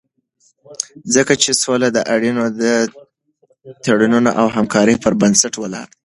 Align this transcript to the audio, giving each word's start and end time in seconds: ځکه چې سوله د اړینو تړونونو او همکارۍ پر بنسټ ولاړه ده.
ځکه 1.13 1.33
چې 1.43 1.51
سوله 1.63 1.87
د 1.93 1.97
اړینو 2.13 2.45
تړونونو 3.83 4.29
او 4.39 4.47
همکارۍ 4.55 4.95
پر 5.03 5.13
بنسټ 5.21 5.53
ولاړه 5.59 5.87
ده. 5.89 5.97